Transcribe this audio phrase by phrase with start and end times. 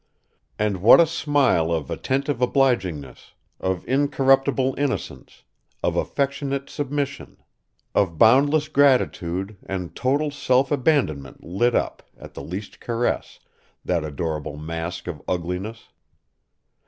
[0.57, 5.43] And what a smile of attentive obligingness, of incorruptible innocence,
[5.83, 7.37] of affectionate submission,
[7.93, 13.41] of boundless gratitude and total self abandonment lit up, at the least caress,
[13.85, 15.89] that adorable mask of ugliness!